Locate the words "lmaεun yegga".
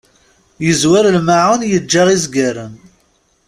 1.15-2.03